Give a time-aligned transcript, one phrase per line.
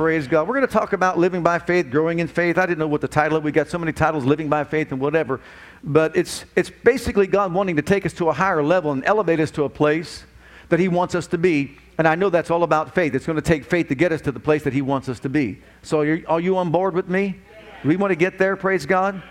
[0.00, 0.48] Praise God.
[0.48, 2.56] We're going to talk about living by faith, growing in faith.
[2.56, 3.44] I didn't know what the title of.
[3.44, 5.42] We got so many titles, living by faith and whatever.
[5.84, 9.40] But it's it's basically God wanting to take us to a higher level and elevate
[9.40, 10.24] us to a place
[10.70, 11.76] that he wants us to be.
[11.98, 13.14] And I know that's all about faith.
[13.14, 15.20] It's going to take faith to get us to the place that he wants us
[15.20, 15.60] to be.
[15.82, 17.38] So are you, are you on board with me?
[17.84, 19.22] We want to get there, praise God.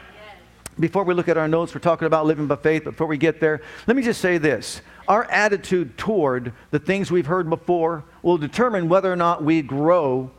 [0.80, 2.84] Before we look at our notes, we're talking about living by faith.
[2.84, 4.84] Before we get there, let me just say this.
[5.08, 10.30] Our attitude toward the things we've heard before will determine whether or not we grow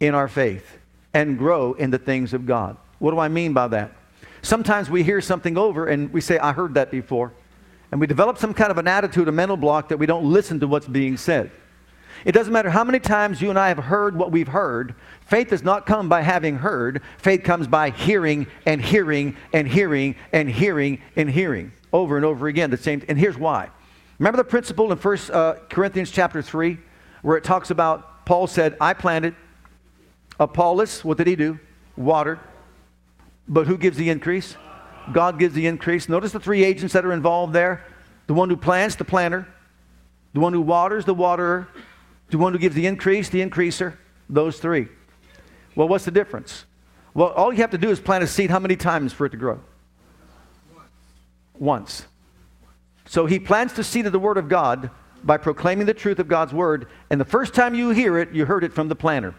[0.00, 0.78] in our faith
[1.14, 2.76] and grow in the things of God.
[2.98, 3.92] What do I mean by that?
[4.42, 7.32] Sometimes we hear something over and we say, I heard that before.
[7.92, 10.60] And we develop some kind of an attitude, a mental block that we don't listen
[10.60, 11.50] to what's being said.
[12.24, 14.94] It doesn't matter how many times you and I have heard what we've heard.
[15.26, 17.02] Faith does not come by having heard.
[17.18, 22.46] Faith comes by hearing and hearing and hearing and hearing and hearing over and over
[22.46, 22.70] again.
[22.70, 23.02] The same.
[23.08, 23.70] And here's why.
[24.18, 26.78] Remember the principle in First uh, Corinthians chapter three,
[27.22, 29.34] where it talks about Paul said, "I planted,
[30.40, 31.60] Uh, Apollos, what did he do?
[31.96, 32.40] Watered.
[33.46, 34.56] But who gives the increase?
[35.12, 36.08] God gives the increase.
[36.08, 37.84] Notice the three agents that are involved there
[38.26, 39.46] the one who plants, the planter,
[40.34, 41.68] the one who waters, the waterer,
[42.30, 43.96] the one who gives the increase, the increaser.
[44.28, 44.86] Those three.
[45.74, 46.64] Well, what's the difference?
[47.12, 49.30] Well, all you have to do is plant a seed how many times for it
[49.30, 49.60] to grow?
[51.58, 52.06] Once.
[53.06, 54.90] So he plants the seed of the Word of God
[55.24, 58.46] by proclaiming the truth of God's Word, and the first time you hear it, you
[58.46, 59.34] heard it from the planter.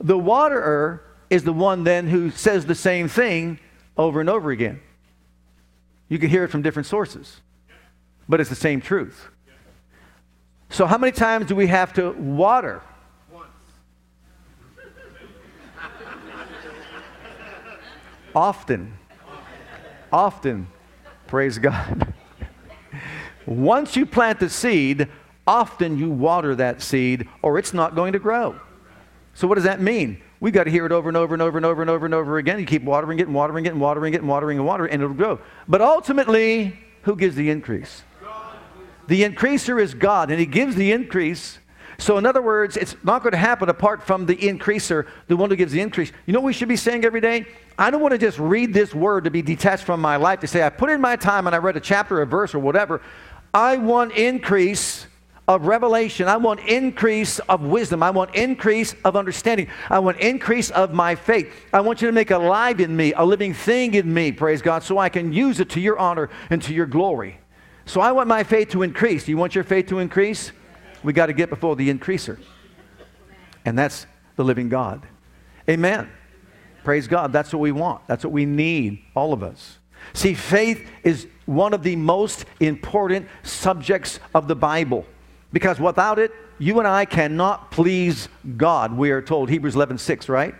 [0.00, 3.60] The waterer is the one then who says the same thing
[3.96, 4.80] over and over again.
[6.08, 7.40] You can hear it from different sources,
[8.28, 9.28] but it's the same truth.
[10.70, 12.80] So, how many times do we have to water?
[13.30, 13.48] Once.
[18.34, 18.92] Often.
[20.12, 20.66] Often.
[21.26, 22.14] Praise God.
[23.46, 25.08] Once you plant the seed,
[25.46, 28.58] often you water that seed, or it's not going to grow.
[29.40, 30.20] So what does that mean?
[30.40, 32.14] We've got to hear it over and over and over and over and over and
[32.14, 32.60] over again.
[32.60, 35.02] You keep watering it and watering it and watering it and watering and watering, and
[35.02, 35.40] it'll grow.
[35.66, 38.02] But ultimately, who gives the increase?
[39.08, 41.58] The increaser is God, and He gives the increase.
[41.96, 45.48] So, in other words, it's not going to happen apart from the increaser, the one
[45.48, 46.12] who gives the increase.
[46.26, 47.46] You know what we should be saying every day?
[47.78, 50.48] I don't want to just read this word to be detached from my life, to
[50.48, 53.00] say, I put in my time and I read a chapter, a verse, or whatever.
[53.54, 55.06] I want increase
[55.50, 56.28] of revelation.
[56.28, 58.04] I want increase of wisdom.
[58.04, 59.66] I want increase of understanding.
[59.88, 61.52] I want increase of my faith.
[61.72, 64.84] I want you to make alive in me, a living thing in me, praise God,
[64.84, 67.40] so I can use it to your honor and to your glory.
[67.84, 69.24] So I want my faith to increase.
[69.24, 70.52] Do you want your faith to increase?
[71.02, 72.38] We got to get before the increaser.
[73.64, 74.06] And that's
[74.36, 75.02] the living God.
[75.68, 76.08] Amen.
[76.84, 77.32] Praise God.
[77.32, 78.06] That's what we want.
[78.06, 79.78] That's what we need, all of us.
[80.12, 85.04] See, faith is one of the most important subjects of the Bible.
[85.52, 90.28] Because without it, you and I cannot please God, we are told, Hebrews 11 6,
[90.28, 90.54] right?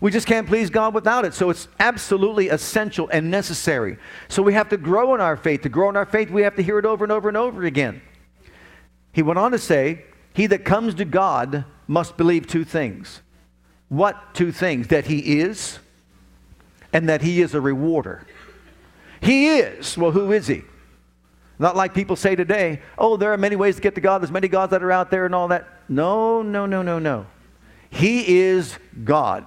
[0.00, 1.32] We just can't please God without it.
[1.32, 3.96] So it's absolutely essential and necessary.
[4.28, 5.62] So we have to grow in our faith.
[5.62, 7.64] To grow in our faith, we have to hear it over and over and over
[7.64, 8.02] again.
[9.12, 10.04] He went on to say,
[10.34, 13.22] He that comes to God must believe two things.
[13.88, 14.88] What two things?
[14.88, 15.78] That He is
[16.92, 18.26] and that He is a rewarder.
[19.20, 19.96] He is.
[19.96, 20.62] Well, who is He?
[21.58, 24.20] Not like people say today, oh, there are many ways to get to God.
[24.20, 25.66] There's many gods that are out there and all that.
[25.88, 27.26] No, no, no, no, no.
[27.88, 29.46] He is God.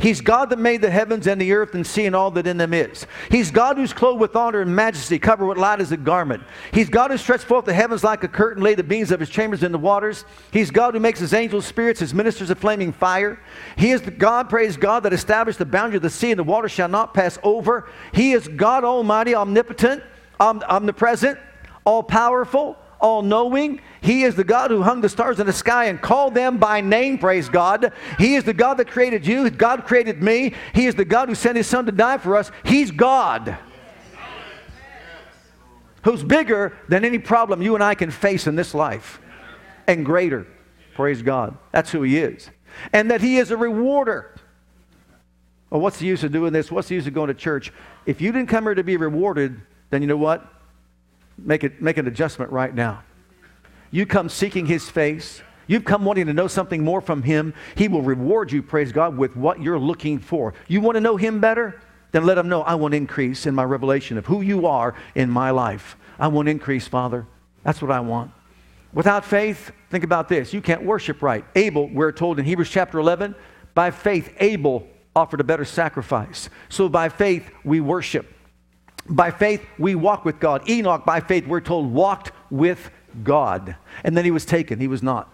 [0.00, 2.56] He's God that made the heavens and the earth and sea and all that in
[2.56, 3.04] them is.
[3.32, 6.44] He's God who's clothed with honor and majesty, covered with light as a garment.
[6.72, 9.28] He's God who stretched forth the heavens like a curtain, laid the beams of his
[9.28, 10.24] chambers in the waters.
[10.52, 13.40] He's God who makes his angels spirits, his ministers of flaming fire.
[13.76, 16.44] He is the God, praise God, that established the boundary of the sea and the
[16.44, 17.88] water shall not pass over.
[18.12, 20.04] He is God Almighty, omnipotent,
[20.38, 21.40] omnipresent,
[21.88, 23.80] all powerful, all knowing.
[24.02, 26.82] He is the God who hung the stars in the sky and called them by
[26.82, 27.94] name, praise God.
[28.18, 29.48] He is the God that created you.
[29.48, 30.52] God created me.
[30.74, 32.50] He is the God who sent his son to die for us.
[32.62, 33.56] He's God.
[36.02, 39.18] Who's bigger than any problem you and I can face in this life
[39.86, 40.46] and greater.
[40.94, 41.56] Praise God.
[41.72, 42.50] That's who he is.
[42.92, 44.34] And that he is a rewarder.
[45.70, 46.70] Well, what's the use of doing this?
[46.70, 47.72] What's the use of going to church?
[48.04, 50.57] If you didn't come here to be rewarded, then you know what?
[51.38, 53.02] Make, it, make an adjustment right now.
[53.90, 55.42] You come seeking his face.
[55.66, 57.54] You've come wanting to know something more from him.
[57.74, 60.54] He will reward you, praise God, with what you're looking for.
[60.66, 61.80] You want to know him better?
[62.12, 65.30] then let him know I want increase in my revelation of who you are in
[65.30, 65.96] my life.
[66.18, 67.26] I want increase, Father.
[67.64, 68.30] That's what I want.
[68.94, 70.52] Without faith, think about this.
[70.52, 71.44] You can't worship right.
[71.54, 73.34] Abel, we're told in Hebrews chapter 11,
[73.74, 76.48] by faith, Abel offered a better sacrifice.
[76.68, 78.32] So by faith, we worship.
[79.08, 80.68] By faith, we walk with God.
[80.68, 82.90] Enoch, by faith, we're told, walked with
[83.22, 83.76] God.
[84.04, 84.80] And then he was taken.
[84.80, 85.32] He was not.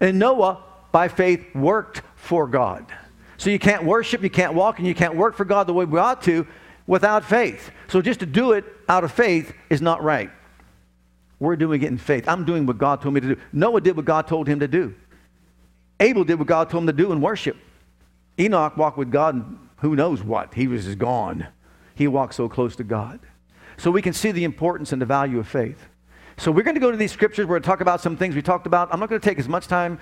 [0.00, 2.86] And Noah, by faith, worked for God.
[3.38, 5.84] So you can't worship, you can't walk, and you can't work for God the way
[5.84, 6.46] we ought to
[6.86, 7.70] without faith.
[7.88, 10.30] So just to do it out of faith is not right.
[11.38, 12.28] We're doing it in faith.
[12.28, 13.40] I'm doing what God told me to do.
[13.52, 14.94] Noah did what God told him to do.
[16.00, 17.56] Abel did what God told him to do in worship.
[18.38, 20.54] Enoch walked with God, and who knows what?
[20.54, 21.46] He was just gone.
[21.96, 23.18] He walked so close to God.
[23.78, 25.88] So we can see the importance and the value of faith.
[26.36, 27.46] So we're going to go to these scriptures.
[27.46, 28.92] We're going to talk about some things we talked about.
[28.92, 29.98] I'm not going to take as much time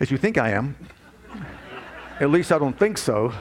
[0.00, 0.74] as you think I am.
[2.18, 3.32] At least I don't think so.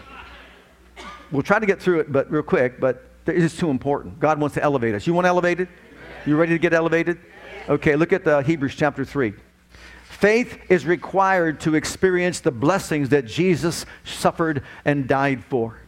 [1.32, 2.80] We'll try to get through it, but real quick.
[2.80, 4.20] But it is too important.
[4.20, 5.08] God wants to elevate us.
[5.08, 5.70] You want elevated?
[6.26, 7.18] You ready to get elevated?
[7.70, 7.96] Okay.
[7.96, 9.34] Look at the Hebrews chapter three.
[10.04, 15.80] Faith is required to experience the blessings that Jesus suffered and died for.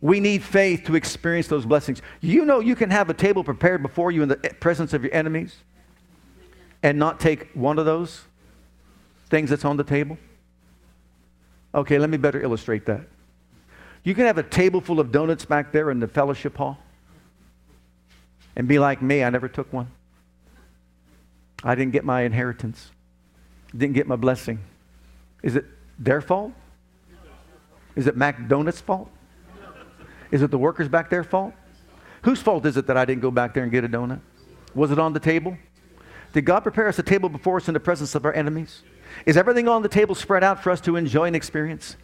[0.00, 2.02] We need faith to experience those blessings.
[2.20, 5.14] You know, you can have a table prepared before you in the presence of your
[5.14, 5.56] enemies
[6.82, 8.22] and not take one of those
[9.30, 10.18] things that's on the table.
[11.74, 13.02] Okay, let me better illustrate that.
[14.02, 16.78] You can have a table full of donuts back there in the fellowship hall
[18.54, 19.90] and be like me, I never took one.
[21.62, 22.90] I didn't get my inheritance
[23.76, 24.60] didn't get my blessing.
[25.42, 25.64] Is it
[25.98, 26.52] their fault?
[27.96, 29.10] Is it McDonald's fault?
[30.34, 31.54] Is it the workers back there fault?
[32.22, 34.18] Whose fault is it that I didn't go back there and get a donut?
[34.74, 35.56] Was it on the table?
[36.32, 38.82] Did God prepare us a table before us in the presence of our enemies?
[39.26, 41.94] Is everything on the table spread out for us to enjoy and experience?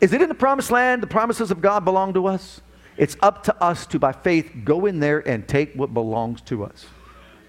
[0.00, 1.02] Is it in the promised land?
[1.02, 2.60] The promises of God belong to us.
[2.96, 6.62] It's up to us to, by faith, go in there and take what belongs to
[6.62, 6.86] us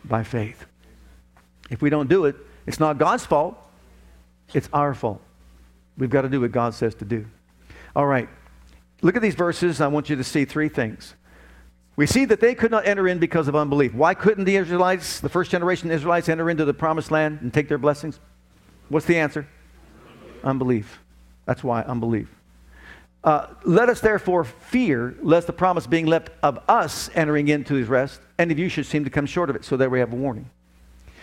[0.04, 0.66] by faith.
[1.70, 3.56] If we don't do it, it's not God's fault.
[4.52, 5.22] It's our fault.
[5.96, 7.28] We've got to do what God says to do.
[7.96, 8.30] All right.
[9.04, 9.82] Look at these verses.
[9.82, 11.14] I want you to see three things.
[11.96, 13.94] We see that they could not enter in because of unbelief.
[13.94, 17.68] Why couldn't the Israelites, the first generation Israelites, enter into the promised land and take
[17.68, 18.20] their blessings?
[18.90, 19.48] What's the answer?
[20.44, 21.00] Unbelief.
[21.46, 22.30] That's why, unbelief.
[23.24, 27.88] Uh, let us therefore fear lest the promise being left of us entering into his
[27.88, 30.14] rest, any of you should seem to come short of it, so that we have
[30.14, 30.50] a warning.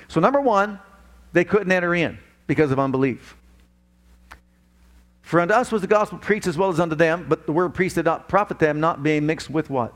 [0.09, 0.79] So, number one,
[1.33, 3.37] they couldn't enter in because of unbelief.
[5.31, 7.73] For unto us was the gospel preached as well as unto them, but the word
[7.73, 9.95] preached did not profit them, not being mixed with what?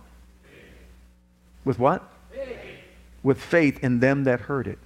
[1.65, 2.09] With what?
[2.31, 2.57] Faith.
[3.25, 4.79] With faith in them that heard it.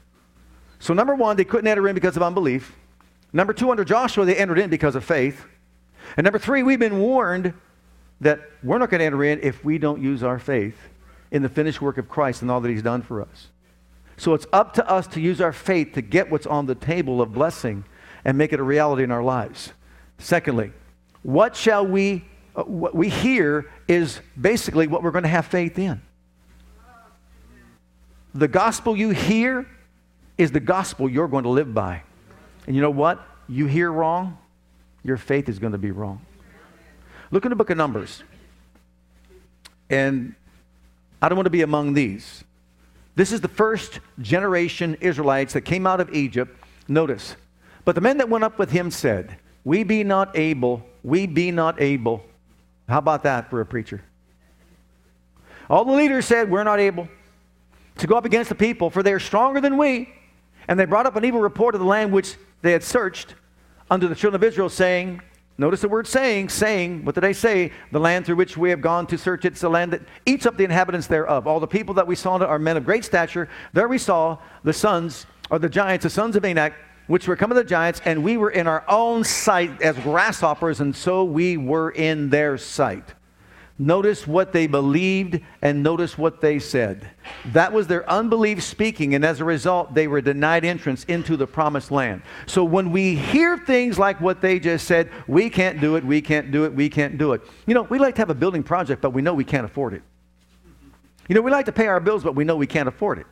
[0.79, 2.75] So, number one, they couldn't enter in because of unbelief.
[3.31, 5.45] Number two, under Joshua, they entered in because of faith.
[6.17, 7.53] And number three, we've been warned
[8.23, 10.79] that we're not going to enter in if we don't use our faith
[11.31, 13.49] in the finished work of Christ and all that He's done for us.
[14.17, 17.21] So it's up to us to use our faith to get what's on the table
[17.21, 17.85] of blessing
[18.25, 19.75] and make it a reality in our lives.
[20.19, 20.73] Secondly,
[21.23, 22.25] what shall we,
[22.55, 26.01] uh, what we hear is basically what we're going to have faith in.
[28.35, 29.67] The gospel you hear
[30.37, 32.03] is the gospel you're going to live by.
[32.67, 33.25] And you know what?
[33.49, 34.39] You hear wrong,
[35.03, 36.21] your faith is going to be wrong.
[37.31, 38.23] Look in the book of Numbers.
[39.91, 40.35] And
[41.21, 42.45] I don't want to be among these.
[43.15, 46.57] This is the first generation Israelites that came out of Egypt.
[46.87, 47.37] Notice,
[47.85, 51.51] but the men that went up with him said, We be not able, we be
[51.51, 52.23] not able.
[52.89, 54.03] How about that for a preacher?
[55.69, 57.09] All the leaders said, We're not able
[57.99, 60.15] to go up against the people, for they are stronger than we.
[60.69, 63.35] And they brought up an evil report of the land which they had searched
[63.91, 65.21] unto the children of Israel, saying,
[65.61, 67.73] Notice the word saying, saying, what did I say?
[67.91, 70.57] The land through which we have gone to search it's the land that eats up
[70.57, 71.49] the inhabitants thereof.
[71.49, 73.49] All the people that we saw are men of great stature.
[73.73, 76.75] There we saw the sons, or the giants, the sons of Anak,
[77.09, 80.95] which were coming the giants, and we were in our own sight as grasshoppers, and
[80.95, 83.15] so we were in their sight.
[83.81, 87.09] Notice what they believed and notice what they said.
[87.53, 91.47] That was their unbelief speaking, and as a result, they were denied entrance into the
[91.47, 92.23] promised land.
[92.47, 96.21] So when we hear things like what they just said, we can't do it, we
[96.21, 97.43] can't do it, we can't do it.
[97.67, 99.95] You know, we like to have a building project, but we know we can't afford
[99.95, 100.03] it.
[101.29, 103.27] You know, we like to pay our bills, but we know we can't afford it.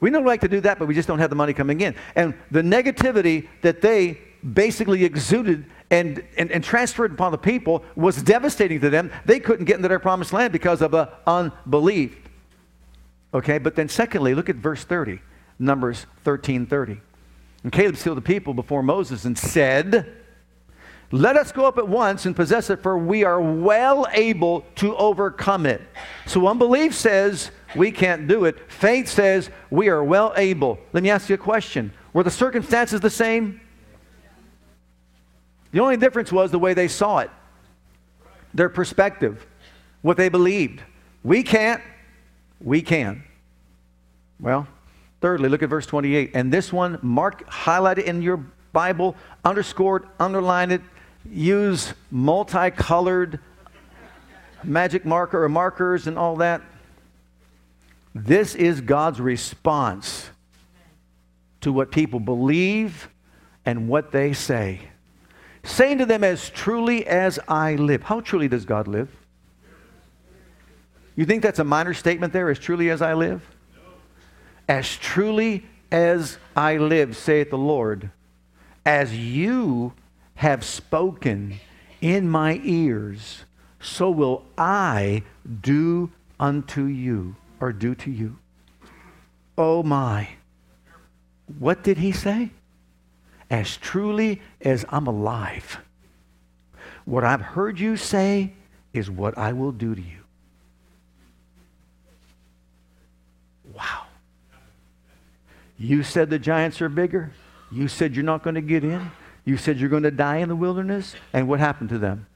[0.00, 1.94] We don't like to do that, but we just don't have the money coming in.
[2.14, 4.18] And the negativity that they
[4.52, 9.10] basically exuded and, and, and transferred upon the people was devastating to them.
[9.24, 12.16] They couldn't get into their promised land because of the unbelief.
[13.32, 15.20] Okay, but then secondly, look at verse 30,
[15.58, 17.00] Numbers 13 30.
[17.62, 20.23] And Caleb sealed the people before Moses and said,
[21.14, 24.96] Let us go up at once and possess it, for we are well able to
[24.96, 25.80] overcome it.
[26.26, 28.68] So unbelief says we can't do it.
[28.68, 30.76] Faith says we are well able.
[30.92, 33.60] Let me ask you a question Were the circumstances the same?
[35.70, 37.30] The only difference was the way they saw it,
[38.52, 39.46] their perspective,
[40.02, 40.82] what they believed.
[41.22, 41.80] We can't,
[42.60, 43.22] we can.
[44.40, 44.66] Well,
[45.20, 46.32] thirdly, look at verse 28.
[46.34, 50.80] And this one, mark, highlight it in your Bible, underscored, underline it,
[51.30, 53.40] use multicolored
[54.62, 56.62] magic marker or markers and all that.
[58.14, 60.30] This is God's response
[61.60, 63.08] to what people believe
[63.66, 64.80] and what they say.
[65.64, 68.02] Saying to them, as truly as I live.
[68.02, 69.08] How truly does God live?
[71.16, 73.42] You think that's a minor statement there, as truly as I live?
[74.68, 78.10] As truly as I live, saith the Lord,
[78.84, 79.92] as you
[80.34, 81.60] have spoken
[82.00, 83.44] in my ears,
[83.80, 85.22] so will I
[85.62, 88.38] do unto you, or do to you.
[89.56, 90.28] Oh my.
[91.58, 92.50] What did he say?
[93.50, 95.78] As truly as I'm alive.
[97.04, 98.52] What I've heard you say
[98.92, 100.24] is what I will do to you.
[103.72, 104.06] Wow.
[105.78, 107.32] You said the giants are bigger.
[107.70, 109.10] You said you're not going to get in.
[109.44, 111.14] You said you're going to die in the wilderness.
[111.32, 112.26] And what happened to them?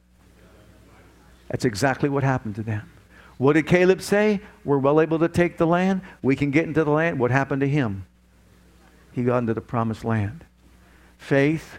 [1.49, 2.91] That's exactly what happened to them.
[3.39, 4.41] What did Caleb say?
[4.65, 6.03] We're well able to take the land.
[6.23, 7.19] We can get into the land.
[7.19, 8.05] What happened to him?
[9.13, 10.45] He got into the promised land.
[11.17, 11.79] Faith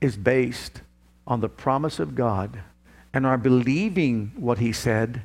[0.00, 0.80] is based
[1.26, 2.60] on the promise of God
[3.12, 5.22] and our believing what he said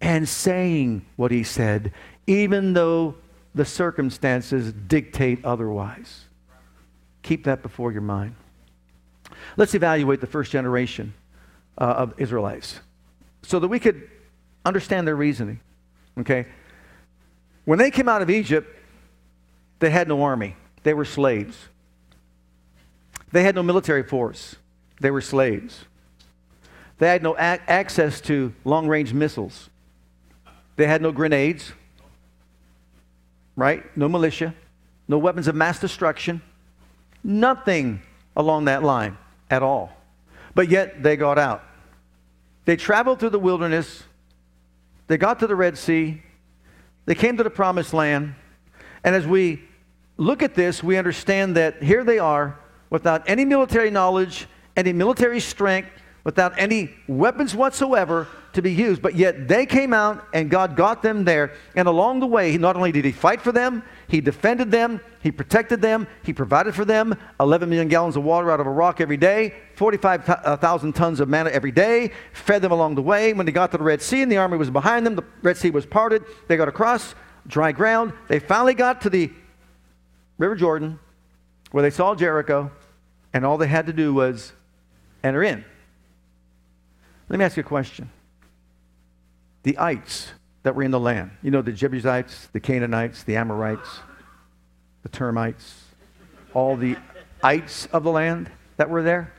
[0.00, 1.92] and saying what he said,
[2.26, 3.14] even though
[3.54, 6.23] the circumstances dictate otherwise.
[7.24, 8.36] Keep that before your mind.
[9.56, 11.14] Let's evaluate the first generation
[11.76, 12.80] uh, of Israelites
[13.42, 14.08] so that we could
[14.64, 15.58] understand their reasoning.
[16.20, 16.46] Okay?
[17.64, 18.68] When they came out of Egypt,
[19.78, 21.56] they had no army, they were slaves.
[23.32, 24.56] They had no military force,
[25.00, 25.86] they were slaves.
[26.98, 29.70] They had no access to long range missiles,
[30.76, 31.72] they had no grenades,
[33.56, 33.84] right?
[33.96, 34.54] No militia,
[35.08, 36.42] no weapons of mass destruction,
[37.24, 38.02] nothing
[38.36, 39.16] along that line
[39.50, 39.90] at all.
[40.54, 41.64] But yet they got out.
[42.66, 44.04] They traveled through the wilderness,
[45.06, 46.22] they got to the Red Sea,
[47.06, 48.34] they came to the promised land,
[49.02, 49.62] and as we
[50.16, 55.40] look at this, we understand that here they are without any military knowledge, any military
[55.40, 55.90] strength,
[56.22, 59.02] without any weapons whatsoever to be used.
[59.02, 61.52] But yet they came out and God got them there.
[61.76, 65.30] And along the way, not only did He fight for them, He defended them, He
[65.30, 69.00] protected them, He provided for them 11 million gallons of water out of a rock
[69.00, 73.32] every day, 45,000 uh, tons of manna every day, fed them along the way.
[73.32, 75.56] When they got to the Red Sea and the army was behind them, the Red
[75.56, 76.24] Sea was parted.
[76.48, 77.14] They got across
[77.46, 78.12] dry ground.
[78.28, 79.30] They finally got to the
[80.38, 80.98] River Jordan
[81.74, 82.70] where they saw Jericho,
[83.32, 84.52] and all they had to do was
[85.24, 85.64] enter in.
[87.28, 88.10] Let me ask you a question.
[89.64, 94.00] The ites that were in the land, you know, the Jebusites, the Canaanites, the Amorites,
[95.02, 95.84] the termites,
[96.54, 96.96] all the
[97.42, 99.32] ites of the land that were there,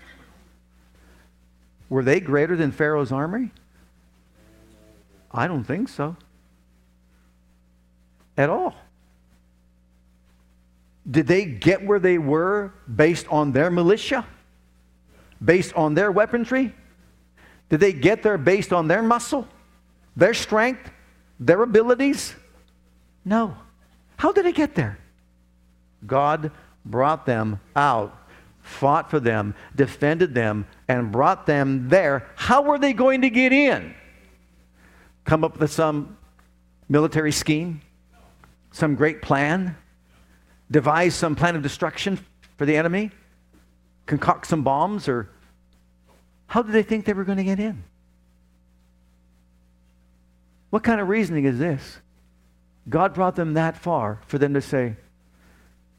[1.90, 3.52] were they greater than Pharaoh's army?
[5.32, 6.16] I don't think so.
[8.38, 8.76] At all.
[11.10, 14.26] Did they get where they were based on their militia?
[15.44, 16.74] Based on their weaponry?
[17.70, 19.48] Did they get there based on their muscle,
[20.16, 20.90] their strength,
[21.40, 22.36] their abilities?
[23.24, 23.56] No.
[24.18, 24.98] How did they get there?
[26.06, 26.52] God
[26.86, 28.16] brought them out,
[28.62, 32.28] fought for them, defended them, and brought them there.
[32.36, 33.94] How were they going to get in?
[35.24, 36.18] Come up with some
[36.88, 37.82] military scheme?
[38.72, 39.76] Some great plan?
[40.70, 42.20] Devise some plan of destruction
[42.58, 43.12] for the enemy?
[44.06, 45.30] Concoct some bombs or
[46.48, 47.84] how did they think they were going to get in?
[50.70, 52.00] What kind of reasoning is this?
[52.88, 54.96] God brought them that far for them to say,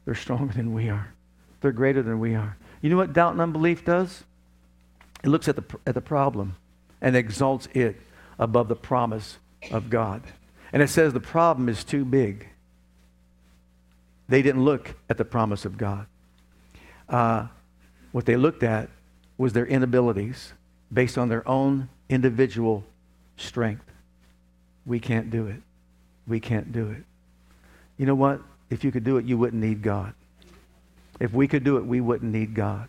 [0.05, 1.13] they're stronger than we are.
[1.61, 2.57] They're greater than we are.
[2.81, 4.25] You know what doubt and unbelief does?
[5.25, 6.57] It looks at the, at the problem
[7.01, 7.97] and exalts it
[8.39, 9.39] above the promise
[9.71, 10.23] of God.
[10.73, 12.49] And it says the problem is too big.
[14.29, 16.07] They didn't look at the promise of God.
[17.09, 17.47] Uh,
[18.13, 18.89] what they looked at
[19.39, 20.53] was their inabilities
[20.93, 22.85] based on their own individual
[23.37, 23.85] strength.
[24.87, 25.61] We can't do it.
[26.27, 27.05] We can't do it.
[27.99, 28.41] You know what?
[28.71, 30.15] If you could do it, you wouldn't need God.
[31.19, 32.89] If we could do it, we wouldn't need God.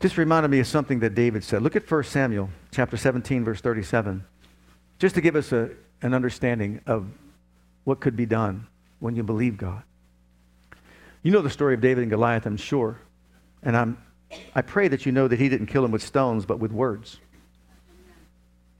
[0.00, 1.62] just reminded me of something that David said.
[1.62, 4.24] Look at 1 Samuel chapter 17, verse 37,
[4.98, 5.70] just to give us a,
[6.02, 7.06] an understanding of
[7.84, 8.66] what could be done
[9.00, 9.82] when you believe God.
[11.22, 12.98] You know the story of David and Goliath, I'm sure.
[13.62, 13.98] And I'm,
[14.54, 17.18] I pray that you know that he didn't kill him with stones, but with words.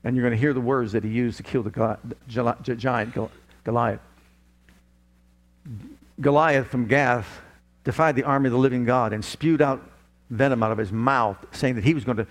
[0.04, 3.14] And you're going to hear the words that he used to kill the giant
[3.64, 4.00] Goliath.
[6.20, 7.40] Goliath from Gath
[7.84, 9.82] defied the army of the living God and spewed out
[10.30, 12.26] venom out of his mouth, saying that he was going to,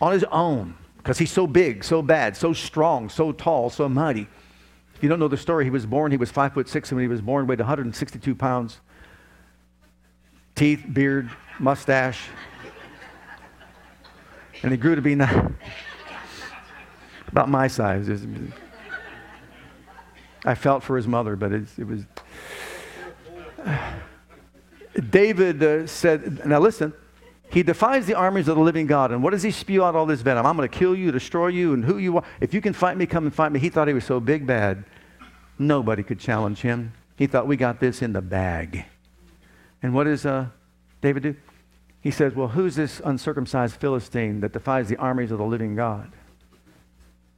[0.00, 4.26] on his own, because he's so big, so bad, so strong, so tall, so mighty.
[4.94, 6.96] If you don't know the story, he was born, he was five foot six, and
[6.96, 8.80] when he was born, weighed 162 pounds.
[10.54, 12.28] Teeth, beard, mustache.
[14.62, 15.14] And he grew to be
[17.32, 18.08] about my size.
[20.44, 22.04] I felt for his mother, but it, it was.
[25.10, 26.92] David uh, said, now listen,
[27.50, 29.10] he defies the armies of the living God.
[29.10, 30.44] And what does he spew out all this venom?
[30.44, 32.24] I'm going to kill you, destroy you, and who you are.
[32.40, 33.60] If you can fight me, come and fight me.
[33.60, 34.84] He thought he was so big bad,
[35.58, 36.92] nobody could challenge him.
[37.16, 38.84] He thought, we got this in the bag.
[39.82, 40.46] And what does uh,
[41.00, 41.36] David do?
[42.00, 46.10] He says, well, who's this uncircumcised Philistine that defies the armies of the living God?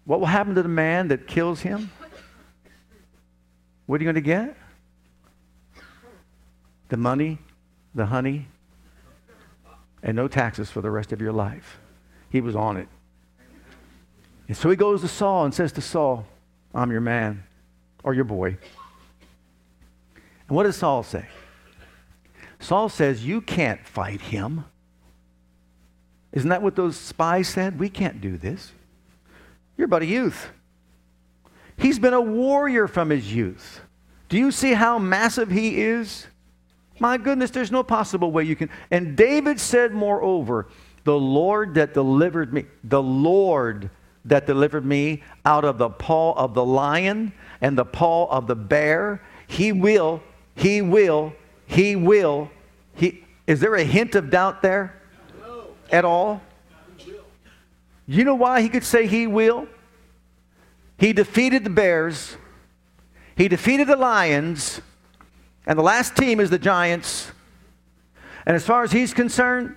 [0.04, 1.90] What will happen to the man that kills him?
[3.86, 4.56] What are you going to get?
[6.88, 7.38] The money,
[7.94, 8.46] the honey,
[10.02, 11.78] and no taxes for the rest of your life.
[12.30, 12.88] He was on it.
[14.48, 16.26] And so he goes to Saul and says to Saul,
[16.74, 17.44] I'm your man
[18.02, 18.58] or your boy.
[20.48, 21.26] And what does Saul say?
[22.58, 24.64] Saul says, You can't fight him.
[26.32, 27.78] Isn't that what those spies said?
[27.78, 28.72] We can't do this.
[29.76, 30.50] You're but a youth.
[31.76, 33.80] He's been a warrior from his youth.
[34.28, 36.26] Do you see how massive he is?
[37.00, 38.70] My goodness, there's no possible way you can.
[38.90, 40.68] And David said, moreover,
[41.02, 43.90] the Lord that delivered me, the Lord
[44.24, 48.54] that delivered me out of the paw of the lion and the paw of the
[48.54, 50.22] bear, he will,
[50.54, 51.32] he will,
[51.66, 52.50] he will.
[52.94, 54.94] He, is there a hint of doubt there
[55.90, 56.40] at all?
[58.06, 59.66] You know why he could say he will?
[60.98, 62.36] He defeated the bears,
[63.36, 64.80] he defeated the lions,
[65.66, 67.32] and the last team is the Giants.
[68.46, 69.74] And as far as he's concerned,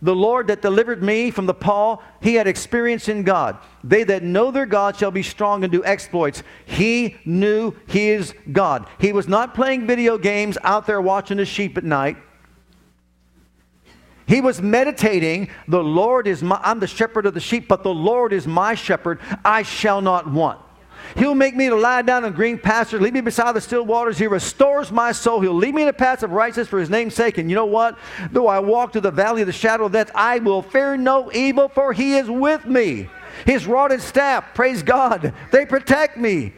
[0.00, 3.58] the Lord that delivered me from the paw, he had experience in God.
[3.82, 6.42] They that know their God shall be strong and do exploits.
[6.66, 8.88] He knew his God.
[8.98, 12.16] He was not playing video games out there watching the sheep at night.
[14.28, 17.94] He was meditating, the Lord is my, I'm the shepherd of the sheep, but the
[17.94, 19.20] Lord is my shepherd.
[19.42, 20.60] I shall not want.
[21.16, 24.18] He'll make me to lie down in green pastures, lead me beside the still waters.
[24.18, 25.40] He restores my soul.
[25.40, 27.38] He'll lead me in the paths of righteousness for his name's sake.
[27.38, 27.98] And you know what?
[28.30, 31.32] Though I walk through the valley of the shadow of death, I will fear no
[31.32, 33.08] evil, for he is with me.
[33.46, 36.52] His rod and staff, praise God, they protect me.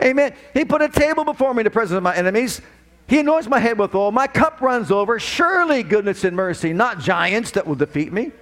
[0.00, 0.34] Amen.
[0.54, 2.60] He put a table before me in the presence of my enemies.
[3.06, 4.10] He anoints my head with oil.
[4.10, 5.18] My cup runs over.
[5.18, 8.32] Surely goodness and mercy, not giants that will defeat me.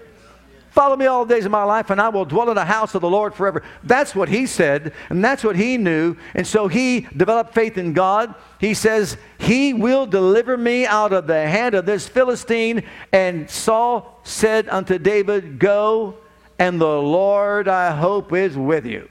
[0.74, 2.96] Follow me all the days of my life, and I will dwell in the house
[2.96, 3.62] of the Lord forever.
[3.84, 6.16] That's what he said, and that's what he knew.
[6.34, 8.34] And so he developed faith in God.
[8.58, 12.82] He says, He will deliver me out of the hand of this Philistine.
[13.12, 16.16] And Saul said unto David, Go,
[16.58, 19.08] and the Lord, I hope, is with you.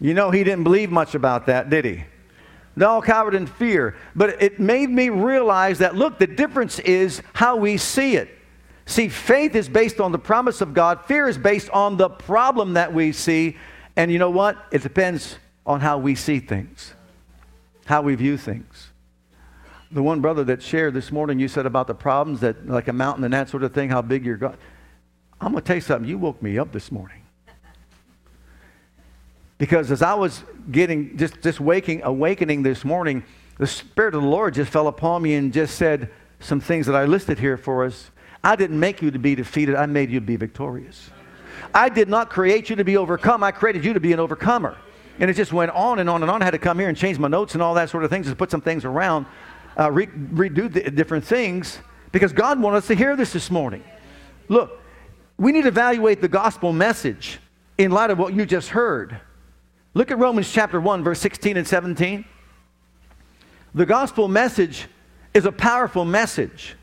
[0.00, 2.04] You know, he didn't believe much about that, did he?
[2.76, 3.96] They all cowered in fear.
[4.14, 8.30] But it made me realize that, look, the difference is how we see it.
[8.86, 12.74] See, faith is based on the promise of God, fear is based on the problem
[12.74, 13.56] that we see.
[13.96, 14.56] And you know what?
[14.70, 16.94] It depends on how we see things,
[17.84, 18.90] how we view things.
[19.90, 22.92] The one brother that shared this morning, you said about the problems that, like a
[22.92, 24.56] mountain and that sort of thing, how big your God.
[25.40, 26.08] I'm going to tell you something.
[26.08, 27.22] You woke me up this morning.
[29.58, 33.24] Because as I was getting, just, just waking, awakening this morning,
[33.58, 36.94] the Spirit of the Lord just fell upon me and just said some things that
[36.94, 38.10] I listed here for us.
[38.42, 41.10] I didn't make you to be defeated, I made you to be victorious.
[41.74, 44.76] I did not create you to be overcome, I created you to be an overcomer.
[45.18, 46.40] And it just went on and on and on.
[46.42, 48.26] I had to come here and change my notes and all that sort of things,
[48.26, 49.26] just put some things around,
[49.76, 51.80] uh, re- redo the different things,
[52.12, 53.82] because God wanted us to hear this this morning.
[54.46, 54.80] Look,
[55.36, 57.40] we need to evaluate the gospel message
[57.76, 59.20] in light of what you just heard.
[59.98, 62.24] Look at Romans chapter 1, verse 16 and 17.
[63.74, 64.86] The gospel message
[65.34, 66.76] is a powerful message.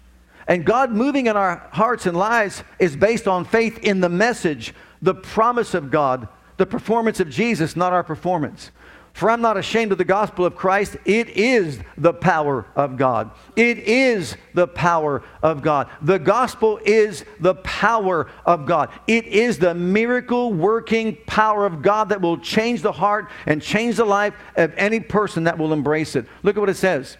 [0.49, 4.73] And God moving in our hearts and lives is based on faith in the message,
[5.01, 8.71] the promise of God, the performance of Jesus, not our performance.
[9.15, 10.97] For I'm not ashamed of the gospel of Christ.
[11.05, 13.31] It is the power of God.
[13.55, 15.89] It is the power of God.
[16.01, 18.89] The gospel is the power of God.
[19.07, 23.95] It is the miracle working power of God that will change the heart and change
[23.95, 26.25] the life of any person that will embrace it.
[26.43, 27.15] Look at what it says.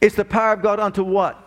[0.00, 1.38] It's the power of God unto what?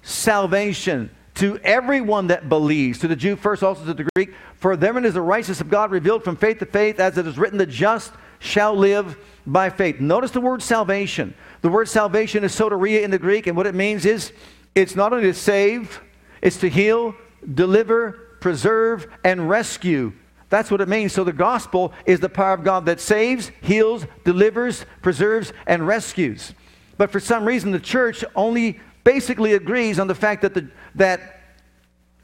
[0.00, 4.32] Salvation to everyone that believes, to the Jew first, also to the Greek.
[4.56, 7.36] For therein is the righteousness of God revealed from faith to faith, as it is
[7.36, 8.10] written, the just
[8.44, 10.00] shall live by faith.
[10.00, 11.34] Notice the word salvation.
[11.62, 14.32] The word salvation is soteria in the Greek, and what it means is
[14.74, 16.00] it's not only to save,
[16.42, 17.14] it's to heal,
[17.54, 20.12] deliver, preserve, and rescue.
[20.50, 21.12] That's what it means.
[21.12, 26.52] So the gospel is the power of God that saves, heals, delivers, preserves, and rescues.
[26.98, 31.40] But for some reason, the church only basically agrees on the fact that, the, that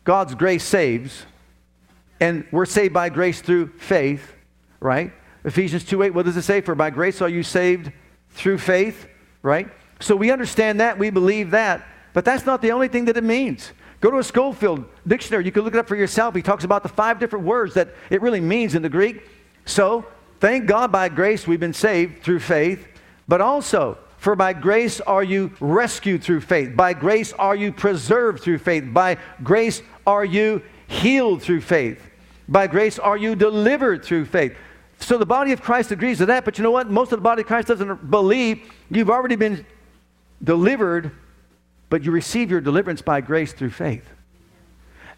[0.05, 1.25] God's grace saves,
[2.21, 4.35] and we're saved by grace through faith,
[4.81, 5.13] right?
[5.45, 6.61] Ephesians 2 8, what does it say?
[6.61, 7.93] For by grace are you saved
[8.31, 9.09] through faith,
[9.43, 9.69] right?
[10.01, 13.25] So we understand that, we believe that, but that's not the only thing that it
[13.25, 13.73] means.
[14.01, 16.35] Go to a Schofield dictionary, you can look it up for yourself.
[16.35, 19.27] He talks about the five different words that it really means in the Greek.
[19.67, 20.07] So,
[20.41, 22.87] thank God by grace we've been saved through faith,
[23.29, 26.77] but also, for by grace are you rescued through faith.
[26.77, 28.85] By grace are you preserved through faith.
[28.93, 32.07] By grace are you healed through faith.
[32.49, 34.57] By grace are you delivered through faith.
[35.01, 36.91] So the body of Christ agrees to that, but you know what?
[36.91, 39.67] Most of the body of Christ doesn't believe you've already been
[40.45, 41.11] delivered,
[41.89, 44.09] but you receive your deliverance by grace through faith.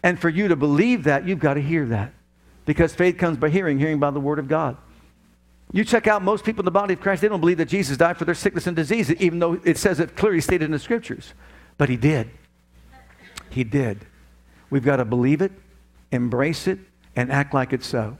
[0.01, 2.13] And for you to believe that, you've got to hear that.
[2.65, 4.77] Because faith comes by hearing, hearing by the word of God.
[5.71, 7.97] You check out most people in the body of Christ, they don't believe that Jesus
[7.97, 10.79] died for their sickness and disease, even though it says it clearly stated in the
[10.79, 11.33] scriptures.
[11.77, 12.29] But he did.
[13.49, 14.05] He did.
[14.69, 15.51] We've got to believe it,
[16.11, 16.79] embrace it,
[17.15, 18.17] and act like it's so.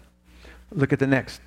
[0.71, 1.41] Look at the next.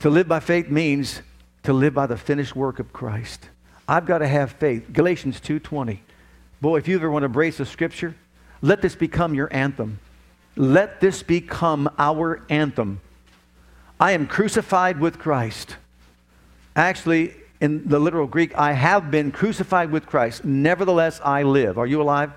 [0.00, 1.22] To live by faith means
[1.64, 3.48] to live by the finished work of Christ.
[3.88, 4.92] I've got to have faith.
[4.92, 6.00] Galatians 2:20.
[6.60, 8.14] Boy, if you ever want to embrace the scripture,
[8.62, 9.98] let this become your anthem.
[10.56, 13.00] Let this become our anthem.
[13.98, 15.76] I am crucified with Christ.
[16.76, 20.44] Actually, in the literal Greek, I have been crucified with Christ.
[20.44, 21.76] Nevertheless, I live.
[21.78, 22.30] Are you alive?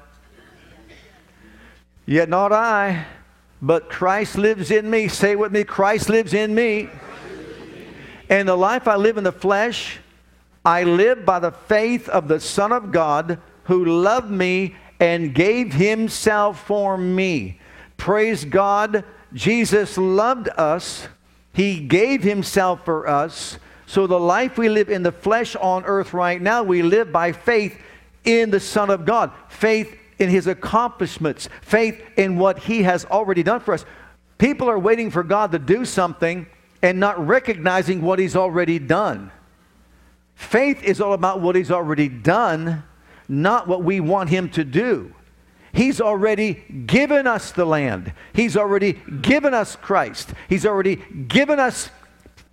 [2.07, 3.05] Yet not I,
[3.61, 5.07] but Christ lives in me.
[5.07, 6.89] Say with me Christ lives in me.
[8.31, 9.99] And the life I live in the flesh,
[10.63, 15.73] I live by the faith of the Son of God who loved me and gave
[15.73, 17.59] himself for me.
[17.97, 19.03] Praise God.
[19.33, 21.09] Jesus loved us.
[21.51, 23.57] He gave himself for us.
[23.85, 27.33] So the life we live in the flesh on earth right now, we live by
[27.33, 27.77] faith
[28.23, 29.33] in the Son of God.
[29.49, 33.83] Faith in his accomplishments, faith in what he has already done for us.
[34.37, 36.47] People are waiting for God to do something
[36.81, 39.31] and not recognizing what he's already done.
[40.35, 42.83] Faith is all about what he's already done,
[43.27, 45.13] not what we want him to do.
[45.73, 46.53] He's already
[46.85, 48.11] given us the land.
[48.33, 50.33] He's already given us Christ.
[50.49, 51.89] He's already given us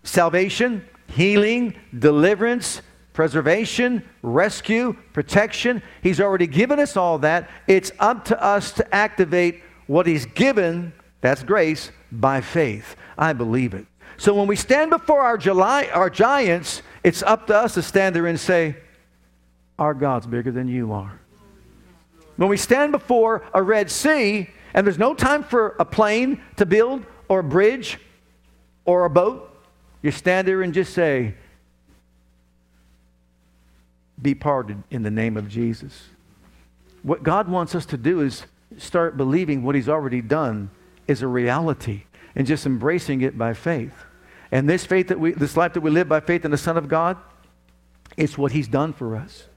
[0.04, 5.82] salvation, healing, deliverance, preservation, rescue, protection.
[6.02, 7.50] He's already given us all that.
[7.66, 12.94] It's up to us to activate what He's given, that's grace, by faith.
[13.16, 13.86] I believe it.
[14.18, 18.16] So when we stand before our, July, our giants, it's up to us to stand
[18.16, 18.76] there and say,
[19.78, 21.20] Our God's bigger than you are.
[22.36, 26.66] When we stand before a Red Sea, and there's no time for a plane to
[26.66, 27.98] build, or a bridge,
[28.84, 29.56] or a boat,
[30.02, 31.34] you stand there and just say,
[34.20, 36.08] Be parted in the name of Jesus.
[37.04, 38.46] What God wants us to do is
[38.78, 40.70] start believing what He's already done
[41.06, 42.02] is a reality
[42.34, 43.94] and just embracing it by faith.
[44.50, 46.76] And this faith that we, this life that we live by faith in the Son
[46.76, 47.16] of God,
[48.16, 49.48] it's what He's done for us.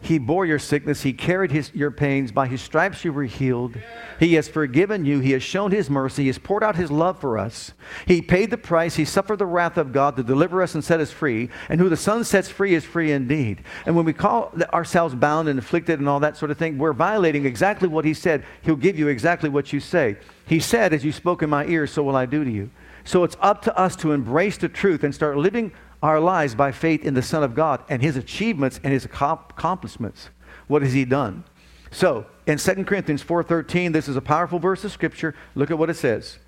[0.00, 1.02] He bore your sickness.
[1.02, 2.30] He carried his, your pains.
[2.30, 3.76] By his stripes you were healed.
[4.20, 5.20] He has forgiven you.
[5.20, 6.22] He has shown his mercy.
[6.22, 7.72] He has poured out his love for us.
[8.06, 8.96] He paid the price.
[8.96, 11.48] He suffered the wrath of God to deliver us and set us free.
[11.68, 13.64] And who the Son sets free is free indeed.
[13.84, 16.92] And when we call ourselves bound and afflicted and all that sort of thing, we're
[16.92, 18.44] violating exactly what he said.
[18.62, 20.18] He'll give you exactly what you say.
[20.46, 22.70] He said, As you spoke in my ears, so will I do to you.
[23.06, 26.72] So it's up to us to embrace the truth and start living our lives by
[26.72, 30.28] faith in the Son of God and his achievements and his accomplishments.
[30.66, 31.44] What has he done?
[31.92, 35.36] So, in 2 Corinthians 4:13, this is a powerful verse of scripture.
[35.54, 36.38] Look at what it says.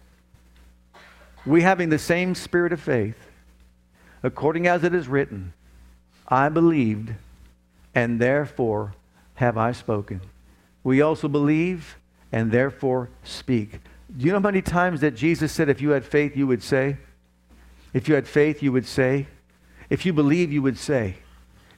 [1.46, 3.28] We having the same spirit of faith,
[4.24, 5.52] according as it is written,
[6.26, 7.14] I believed,
[7.94, 8.94] and therefore
[9.36, 10.20] have I spoken.
[10.82, 11.98] We also believe
[12.32, 13.80] and therefore speak.
[14.16, 16.62] Do you know how many times that Jesus said, if you had faith, you would
[16.62, 16.96] say?
[17.92, 19.26] If you had faith, you would say?
[19.90, 21.16] If you believe, you would say.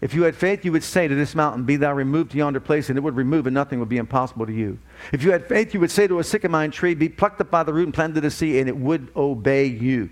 [0.01, 2.61] If you had faith, you would say to this mountain, Be thou removed to yonder
[2.61, 4.79] place, and it would remove, and nothing would be impossible to you.
[5.13, 7.65] If you had faith, you would say to a sycamore tree, Be plucked up by
[7.65, 10.09] the root and planted to the sea, and it would obey you.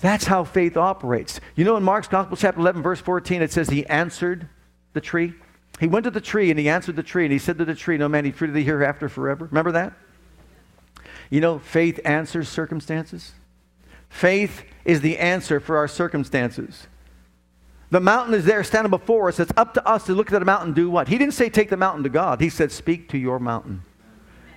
[0.00, 1.40] That's how faith operates.
[1.56, 4.48] You know, in Mark's Gospel, chapter 11, verse 14, it says, He answered
[4.92, 5.34] the tree.
[5.80, 7.74] He went to the tree and he answered the tree, and he said to the
[7.74, 9.46] tree, No man eat fruit of thee hereafter forever.
[9.46, 9.94] Remember that?
[11.34, 13.32] You know, faith answers circumstances.
[14.08, 16.86] Faith is the answer for our circumstances.
[17.90, 19.40] The mountain is there standing before us.
[19.40, 21.08] It's up to us to look at the mountain and do what?
[21.08, 22.40] He didn't say take the mountain to God.
[22.40, 23.82] He said speak to your mountain.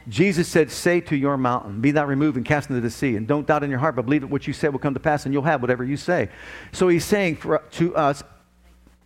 [0.07, 3.15] Jesus said, Say to your mountain, be not removed and cast into the sea.
[3.15, 4.99] And don't doubt in your heart, but believe that what you say will come to
[4.99, 6.29] pass, and you'll have whatever you say.
[6.73, 8.21] So he's saying for, to us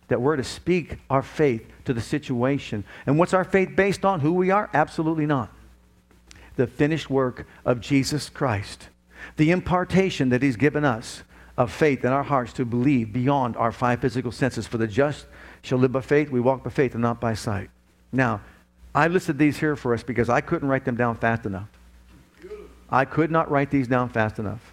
[0.08, 2.84] that we're to speak our faith to the situation.
[3.06, 4.20] And what's our faith based on?
[4.20, 4.68] Who we are?
[4.74, 5.50] Absolutely not.
[6.56, 8.88] The finished work of Jesus Christ,
[9.36, 11.22] the impartation that he's given us
[11.56, 14.66] of faith in our hearts to believe beyond our five physical senses.
[14.66, 15.26] For the just
[15.62, 16.30] shall live by faith.
[16.30, 17.70] We walk by faith and not by sight.
[18.10, 18.40] Now,
[18.94, 21.68] I listed these here for us because I couldn't write them down fast enough.
[22.90, 24.72] I could not write these down fast enough.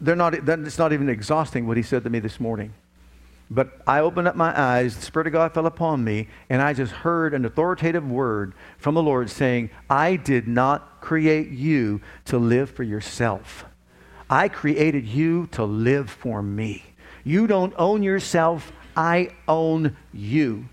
[0.00, 2.72] They're not, it's not even exhausting what he said to me this morning.
[3.50, 6.72] But I opened up my eyes, the Spirit of God fell upon me, and I
[6.72, 12.38] just heard an authoritative word from the Lord saying, I did not create you to
[12.38, 13.64] live for yourself.
[14.28, 16.84] I created you to live for me.
[17.24, 20.68] You don't own yourself, I own you.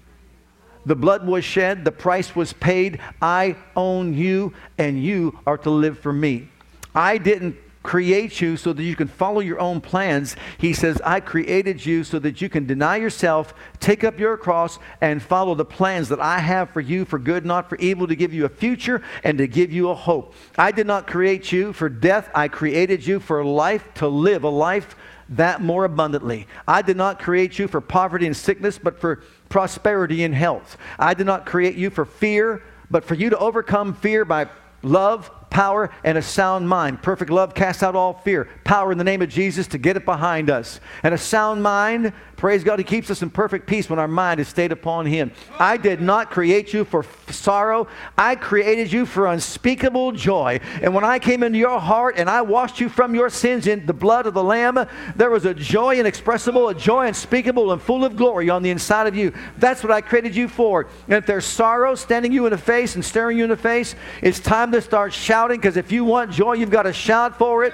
[0.85, 3.01] The blood was shed, the price was paid.
[3.21, 6.49] I own you, and you are to live for me.
[6.95, 10.35] I didn't create you so that you can follow your own plans.
[10.57, 14.79] He says, I created you so that you can deny yourself, take up your cross,
[15.01, 18.15] and follow the plans that I have for you for good, not for evil, to
[18.15, 20.33] give you a future and to give you a hope.
[20.57, 24.49] I did not create you for death, I created you for life, to live a
[24.49, 24.95] life
[25.29, 26.47] that more abundantly.
[26.67, 30.77] I did not create you for poverty and sickness, but for prosperity and health.
[30.97, 34.47] I did not create you for fear, but for you to overcome fear by
[34.81, 37.01] love, power, and a sound mind.
[37.01, 38.47] Perfect love casts out all fear.
[38.63, 40.79] Power in the name of Jesus to get it behind us.
[41.03, 44.39] And a sound mind, praise God, He keeps us in perfect peace when our mind
[44.39, 45.31] is stayed upon Him.
[45.57, 50.59] I did not create you for f- sorrow, I created you for unspeakable joy.
[50.81, 53.85] And when I came into your heart and I washed you from your sins in
[53.85, 58.05] the blood of the Lamb, there was a joy inexpressible, a joy unspeakable and full
[58.05, 59.33] of glory on the inside of you.
[59.57, 60.87] That's what I created you for.
[61.07, 63.95] And if there's sorrow standing you in the face and staring you in the face,
[64.21, 67.37] it's time to start shouting shouting because if you want joy, you've got to shout
[67.37, 67.71] for it.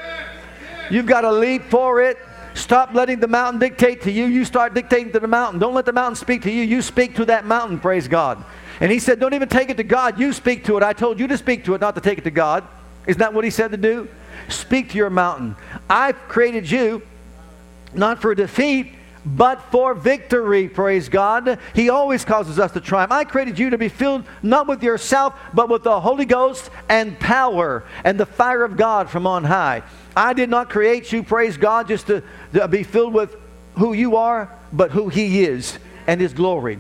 [0.92, 2.18] You've got to leap for it.
[2.56, 4.26] Stop letting the mountain dictate to you.
[4.26, 5.62] You start dictating to the mountain.
[5.62, 6.62] Don't let the mountain speak to you.
[6.64, 8.44] You speak to that mountain, praise God.
[8.82, 10.20] And he said, Don't even take it to God.
[10.20, 10.84] You speak to it.
[10.84, 12.66] I told you to speak to it, not to take it to God.
[13.08, 14.10] Isn't that what he said to do?
[14.50, 15.56] Speak to your mountain.
[15.90, 17.02] I've created you
[17.94, 18.92] not for defeat,
[19.26, 21.60] but for victory, praise God.
[21.74, 23.12] He always causes us to triumph.
[23.12, 27.18] I created you to be filled not with yourself, but with the Holy Ghost and
[27.20, 29.84] power and the fire of God from on high.
[30.16, 32.22] I did not create you, praise God, just to,
[32.54, 33.36] to be filled with
[33.76, 36.80] who you are, but who He is and His glory.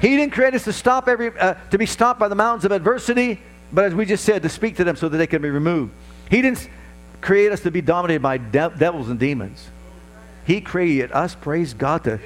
[0.00, 2.72] He didn't create us to stop every uh, to be stopped by the mountains of
[2.72, 3.40] adversity,
[3.72, 5.92] but as we just said, to speak to them so that they can be removed.
[6.30, 6.68] He didn't
[7.20, 9.68] create us to be dominated by de- devils and demons.
[10.46, 12.20] He created us, praise God, to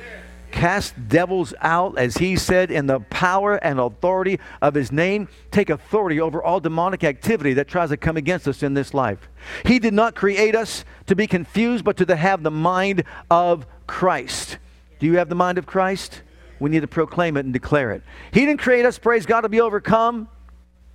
[0.51, 5.71] cast devils out, as he said, in the power and authority of his name, take
[5.71, 9.31] authority over all demonic activity that tries to come against us in this life.
[9.65, 14.59] He did not create us to be confused, but to have the mind of Christ.
[14.99, 16.21] Do you have the mind of Christ?
[16.59, 18.03] We need to proclaim it and declare it.
[18.33, 20.29] He didn't create us, praise God, to be overcome,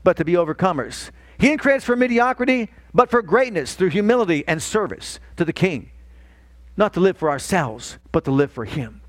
[0.03, 1.09] but to be overcomers.
[1.39, 5.53] He didn't create us for mediocrity, but for greatness through humility and service to the
[5.53, 5.89] King
[6.77, 9.01] not to live for ourselves, but to live for Him.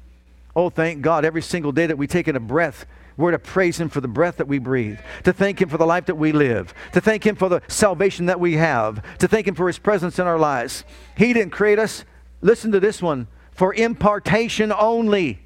[0.55, 3.81] Oh, thank God, every single day that we take in a breath, we're to praise
[3.81, 6.33] Him for the breath that we breathe, to thank Him for the life that we
[6.33, 9.79] live, to thank Him for the salvation that we have, to thank Him for His
[9.79, 10.85] presence in our lives.
[11.16, 12.05] He didn't create us,
[12.40, 15.40] listen to this one, for impartation only.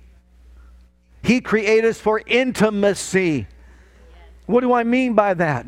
[1.23, 3.47] He created us for intimacy.
[4.47, 5.67] What do I mean by that?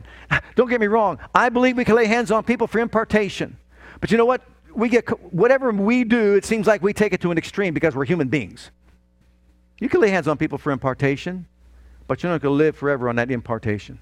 [0.56, 1.18] Don't get me wrong.
[1.34, 3.58] I believe we can lay hands on people for impartation.
[4.00, 4.42] But you know what?
[4.74, 7.94] We get whatever we do, it seems like we take it to an extreme because
[7.94, 8.70] we're human beings.
[9.80, 11.46] You can lay hands on people for impartation,
[12.06, 13.98] but you're not going to live forever on that impartation.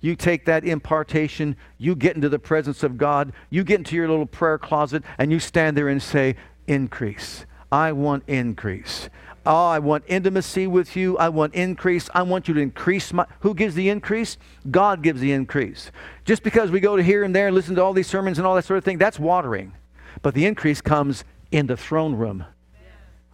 [0.00, 4.08] You take that impartation, you get into the presence of God, you get into your
[4.08, 6.36] little prayer closet, and you stand there and say,
[6.68, 7.46] Increase.
[7.72, 9.08] I want increase.
[9.48, 11.16] Oh, I want intimacy with you.
[11.16, 12.10] I want increase.
[12.12, 13.24] I want you to increase my.
[13.40, 14.36] Who gives the increase?
[14.70, 15.90] God gives the increase.
[16.26, 18.46] Just because we go to here and there and listen to all these sermons and
[18.46, 19.72] all that sort of thing, that's watering.
[20.20, 22.44] But the increase comes in the throne room.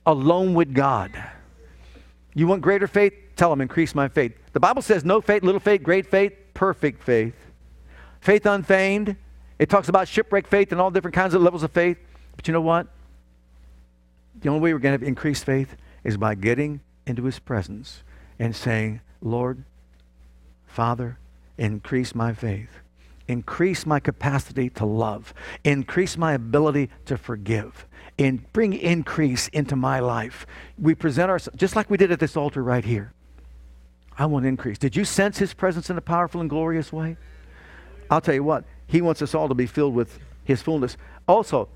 [0.06, 1.10] alone with God.
[2.32, 3.14] You want greater faith?
[3.34, 4.34] Tell them, increase my faith.
[4.52, 7.34] The Bible says no faith, little faith, great faith, perfect faith.
[8.20, 9.16] Faith unfeigned.
[9.58, 11.98] It talks about shipwreck faith and all different kinds of levels of faith.
[12.36, 12.86] But you know what?
[14.40, 15.74] The only way we're going to have increased faith
[16.04, 18.02] is by getting into his presence
[18.38, 19.64] and saying, Lord,
[20.66, 21.18] Father,
[21.58, 22.70] increase my faith.
[23.26, 25.32] Increase my capacity to love.
[25.64, 27.86] Increase my ability to forgive.
[28.18, 30.46] And bring increase into my life.
[30.78, 33.12] We present ourselves, just like we did at this altar right here.
[34.16, 34.78] I want increase.
[34.78, 37.16] Did you sense his presence in a powerful and glorious way?
[38.10, 40.96] I'll tell you what, he wants us all to be filled with his fullness.
[41.26, 41.68] Also,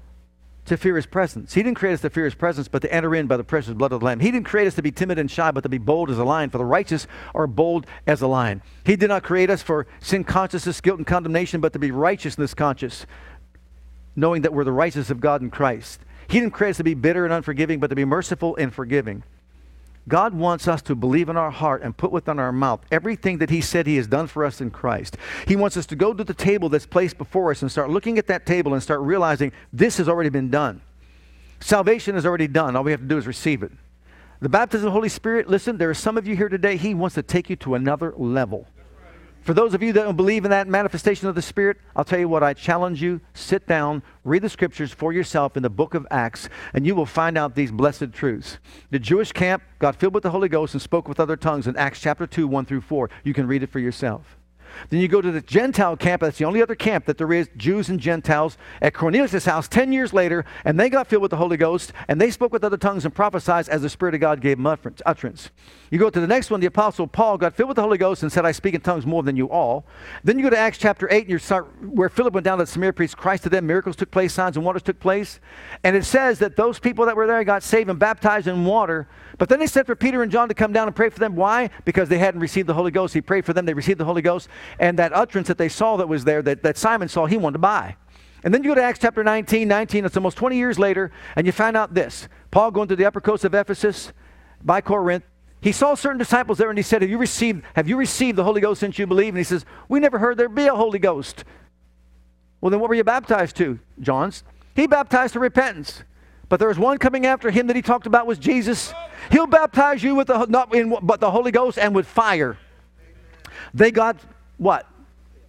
[0.68, 1.54] to fear his presence.
[1.54, 3.74] He didn't create us to fear his presence, but to enter in by the precious
[3.74, 4.20] blood of the Lamb.
[4.20, 6.24] He didn't create us to be timid and shy, but to be bold as a
[6.24, 6.50] lion.
[6.50, 8.62] For the righteous are bold as a lion.
[8.84, 12.54] He did not create us for sin consciousness, guilt, and condemnation, but to be righteousness
[12.54, 13.06] conscious,
[14.16, 16.00] knowing that we're the righteousness of God in Christ.
[16.28, 19.22] He didn't create us to be bitter and unforgiving, but to be merciful and forgiving.
[20.08, 23.50] God wants us to believe in our heart and put within our mouth everything that
[23.50, 25.16] He said He has done for us in Christ.
[25.46, 28.18] He wants us to go to the table that's placed before us and start looking
[28.18, 30.80] at that table and start realizing this has already been done.
[31.60, 32.74] Salvation is already done.
[32.74, 33.72] All we have to do is receive it.
[34.40, 36.94] The baptism of the Holy Spirit, listen, there are some of you here today, He
[36.94, 38.66] wants to take you to another level.
[39.48, 42.18] For those of you that don't believe in that manifestation of the Spirit, I'll tell
[42.18, 45.94] you what, I challenge you sit down, read the scriptures for yourself in the book
[45.94, 48.58] of Acts, and you will find out these blessed truths.
[48.90, 51.78] The Jewish camp got filled with the Holy Ghost and spoke with other tongues in
[51.78, 53.08] Acts chapter 2, 1 through 4.
[53.24, 54.37] You can read it for yourself.
[54.90, 56.22] Then you go to the Gentile camp.
[56.22, 59.92] That's the only other camp that there is, Jews and Gentiles, at Cornelius' house 10
[59.92, 62.76] years later, and they got filled with the Holy Ghost, and they spoke with other
[62.76, 65.50] tongues and prophesied as the Spirit of God gave them utterance.
[65.90, 68.22] You go to the next one, the Apostle Paul got filled with the Holy Ghost
[68.22, 69.86] and said, I speak in tongues more than you all.
[70.22, 72.66] Then you go to Acts chapter 8, and you start where Philip went down to
[72.66, 75.40] Samaria, preached Christ to them, miracles took place, signs and wonders took place.
[75.84, 79.08] And it says that those people that were there got saved and baptized in water.
[79.38, 81.36] But then they said for Peter and John to come down and pray for them.
[81.36, 81.70] Why?
[81.84, 83.14] Because they hadn't received the Holy Ghost.
[83.14, 84.48] He prayed for them, they received the Holy Ghost.
[84.78, 87.54] And that utterance that they saw that was there, that, that Simon saw, he wanted
[87.54, 87.96] to buy.
[88.44, 91.46] And then you go to Acts chapter 19, 19, it's almost 20 years later, and
[91.46, 92.28] you find out this.
[92.50, 94.12] Paul going to the upper coast of Ephesus
[94.62, 95.24] by Corinth.
[95.60, 98.44] He saw certain disciples there and he said, Have you received, have you received the
[98.44, 99.30] Holy Ghost since you believe?
[99.30, 101.44] And he says, We never heard there be a Holy Ghost.
[102.60, 104.44] Well, then what were you baptized to, John's?
[104.76, 106.04] He baptized to repentance.
[106.48, 108.94] But there was one coming after him that he talked about was Jesus.
[109.30, 112.56] He'll baptize you with the not in but the Holy Ghost and with fire.
[113.74, 114.16] They got
[114.58, 114.86] what?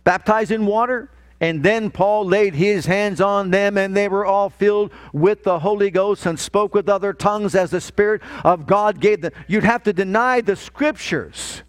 [0.03, 4.49] Baptized in water, and then Paul laid his hands on them, and they were all
[4.49, 8.99] filled with the Holy Ghost and spoke with other tongues as the Spirit of God
[8.99, 9.31] gave them.
[9.47, 11.63] You'd have to deny the scriptures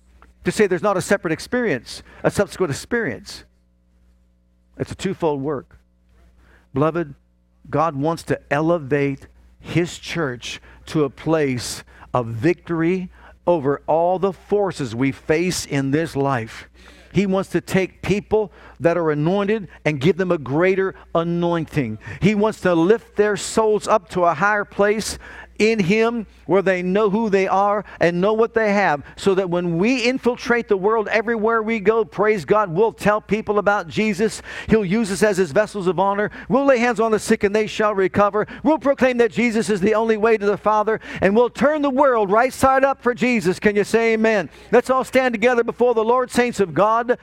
[0.44, 3.44] to say there's not a separate experience, a subsequent experience.
[4.78, 5.78] It's a twofold work.
[6.72, 7.14] Beloved,
[7.68, 9.26] God wants to elevate
[9.60, 13.10] His church to a place of victory
[13.46, 16.68] over all the forces we face in this life.
[17.12, 21.98] He wants to take people that are anointed and give them a greater anointing.
[22.20, 25.18] He wants to lift their souls up to a higher place
[25.60, 29.48] in Him where they know who they are and know what they have, so that
[29.48, 34.42] when we infiltrate the world everywhere we go, praise God, we'll tell people about Jesus.
[34.68, 36.30] He'll use us as His vessels of honor.
[36.48, 38.48] We'll lay hands on the sick and they shall recover.
[38.64, 41.90] We'll proclaim that Jesus is the only way to the Father, and we'll turn the
[41.90, 43.60] world right side up for Jesus.
[43.60, 44.50] Can you say amen?
[44.72, 47.18] Let's all stand together before the Lord, saints of God.